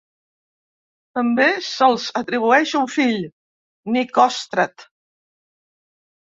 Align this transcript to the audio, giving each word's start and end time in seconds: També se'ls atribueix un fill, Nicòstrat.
També 1.19 1.45
se'ls 1.65 2.07
atribueix 2.23 2.75
un 2.81 2.89
fill, 2.95 3.21
Nicòstrat. 4.01 4.91